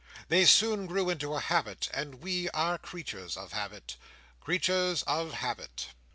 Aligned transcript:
They 0.29 0.45
soon 0.45 0.87
grew 0.87 1.11
into 1.11 1.35
a 1.35 1.39
habit; 1.39 1.87
and 1.93 2.23
we 2.23 2.49
are 2.55 2.79
creatures 2.79 3.37
of 3.37 3.53
habit—creatures 3.53 5.03
of 5.03 5.33
habit!" 5.33 5.89